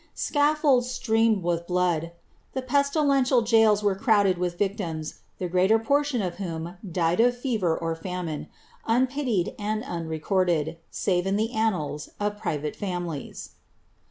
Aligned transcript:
Scaffolds 0.15 0.89
streamed 0.89 1.43
with 1.43 1.67
blood; 1.67 2.11
the 2.53 2.63
pestileniial 2.63 3.43
gaols 3.43 3.83
were 3.83 3.93
crowded 3.93 4.37
wilfe 4.37 4.57
viciimB, 4.57 5.13
the 5.37 5.47
greater 5.47 5.77
portion 5.77 6.23
of 6.23 6.37
whom 6.37 6.75
died 6.91 7.19
of 7.19 7.37
fever 7.37 7.77
or 7.77 7.93
famine, 7.93 8.47
nnpiliel 8.89 9.53
and 9.59 9.83
unrecorded, 9.83 10.77
save 10.89 11.27
in 11.27 11.35
the 11.35 11.51
annaU 11.53 12.09
of 12.19 12.39
private 12.39 12.75
families. 12.75 13.51